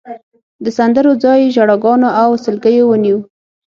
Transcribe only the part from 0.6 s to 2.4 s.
د سندرو ځای ژړاګانو او